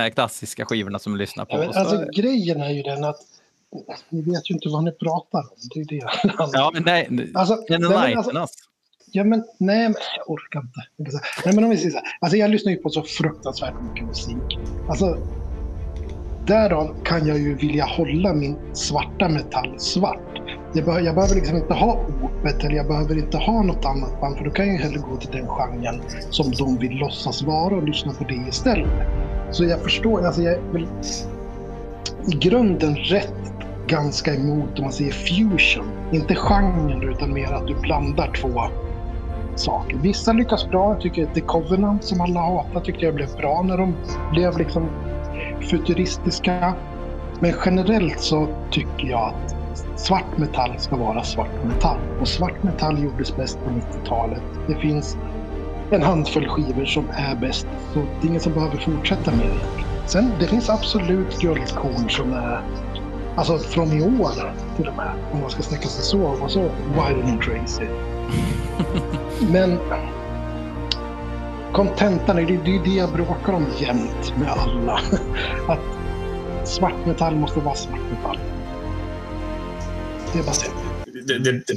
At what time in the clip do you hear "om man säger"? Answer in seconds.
34.78-35.12